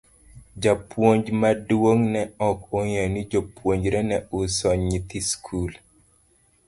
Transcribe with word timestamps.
Japuonj 0.63 1.25
maduong' 1.41 2.05
ne 2.13 2.21
ok 2.49 2.61
ong'eyo 2.79 3.07
ni 3.13 3.21
jopuonjre 3.31 3.99
ne 4.09 4.17
uso 4.39 4.69
nyithi 4.87 5.19
skul. 5.29 5.71